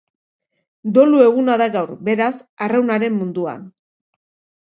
[0.95, 2.31] Dolu eguna da gaur, beraz,
[2.69, 3.61] arraunaren munduan.